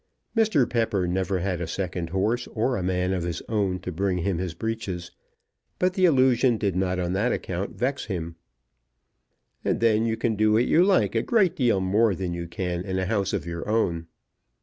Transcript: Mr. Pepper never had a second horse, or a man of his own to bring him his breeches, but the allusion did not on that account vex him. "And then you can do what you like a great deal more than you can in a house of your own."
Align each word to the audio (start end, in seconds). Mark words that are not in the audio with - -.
Mr. 0.35 0.67
Pepper 0.67 1.07
never 1.07 1.37
had 1.41 1.61
a 1.61 1.67
second 1.67 2.09
horse, 2.09 2.47
or 2.47 2.75
a 2.75 2.81
man 2.81 3.13
of 3.13 3.21
his 3.21 3.43
own 3.47 3.77
to 3.77 3.91
bring 3.91 4.17
him 4.17 4.39
his 4.39 4.55
breeches, 4.55 5.11
but 5.77 5.93
the 5.93 6.05
allusion 6.05 6.57
did 6.57 6.75
not 6.75 6.97
on 6.97 7.13
that 7.13 7.31
account 7.31 7.75
vex 7.77 8.05
him. 8.05 8.35
"And 9.63 9.79
then 9.79 10.07
you 10.07 10.17
can 10.17 10.35
do 10.35 10.53
what 10.53 10.65
you 10.65 10.83
like 10.83 11.13
a 11.13 11.21
great 11.21 11.55
deal 11.55 11.79
more 11.79 12.15
than 12.15 12.33
you 12.33 12.47
can 12.47 12.81
in 12.83 12.97
a 12.97 13.05
house 13.05 13.31
of 13.31 13.45
your 13.45 13.69
own." 13.69 14.07